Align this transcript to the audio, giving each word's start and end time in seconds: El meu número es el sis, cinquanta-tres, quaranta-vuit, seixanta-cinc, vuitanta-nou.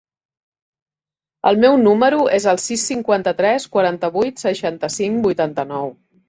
El 1.49 1.59
meu 1.65 1.77
número 1.81 2.21
es 2.37 2.47
el 2.53 2.59
sis, 2.63 2.87
cinquanta-tres, 2.93 3.69
quaranta-vuit, 3.77 4.43
seixanta-cinc, 4.47 5.23
vuitanta-nou. 5.29 5.95